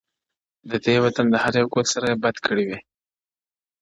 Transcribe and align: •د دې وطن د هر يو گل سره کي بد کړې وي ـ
•د 0.69 0.71
دې 0.85 0.95
وطن 1.03 1.25
د 1.31 1.35
هر 1.43 1.53
يو 1.59 1.67
گل 1.73 1.85
سره 1.93 2.07
کي 2.11 2.19
بد 2.23 2.35
کړې 2.45 2.63
وي 2.69 2.77
ـ 2.81 2.85